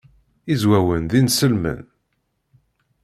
[0.53, 1.81] Izwawen d inselmen.